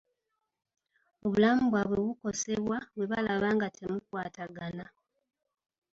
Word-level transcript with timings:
Obulamu 1.25 1.63
bwabwe 1.71 1.95
bukosebwa 2.07 2.77
bwe 2.95 3.05
babalaba 3.09 3.47
nga 3.55 3.67
temukwatagana. 3.75 4.85